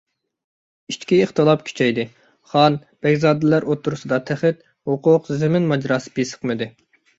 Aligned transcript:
ئىچكى 0.93 1.19
ئىختىلاپ 1.25 1.61
كۈچەيدى، 1.67 2.05
خان، 2.55 2.79
بەگزادىلەر 3.07 3.69
ئوتتۇرىسىدا 3.69 4.21
تەخت، 4.33 4.67
ھوقۇق، 4.93 5.33
زېمىن 5.45 5.71
ماجىراسى 5.75 6.19
بېسىقمىدى. 6.19 6.73